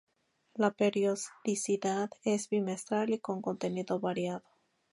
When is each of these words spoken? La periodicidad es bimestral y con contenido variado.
La 0.55 0.71
periodicidad 0.71 2.09
es 2.23 2.49
bimestral 2.49 3.11
y 3.13 3.19
con 3.19 3.39
contenido 3.39 3.99
variado. 3.99 4.41